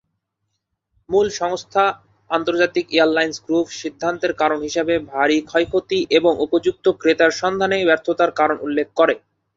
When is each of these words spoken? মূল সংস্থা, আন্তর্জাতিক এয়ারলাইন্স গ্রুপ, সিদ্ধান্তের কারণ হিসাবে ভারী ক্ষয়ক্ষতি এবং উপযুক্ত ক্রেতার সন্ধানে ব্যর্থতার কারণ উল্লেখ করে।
মূল 1.09 1.27
সংস্থা, 1.39 1.83
আন্তর্জাতিক 2.29 2.85
এয়ারলাইন্স 2.91 3.35
গ্রুপ, 3.45 3.67
সিদ্ধান্তের 3.81 4.33
কারণ 4.33 4.59
হিসাবে 4.61 4.93
ভারী 5.11 5.37
ক্ষয়ক্ষতি 5.41 5.99
এবং 6.11 6.33
উপযুক্ত 6.45 6.85
ক্রেতার 7.01 7.31
সন্ধানে 7.41 7.77
ব্যর্থতার 7.85 8.31
কারণ 8.39 8.57
উল্লেখ 8.61 8.87
করে। 8.95 9.15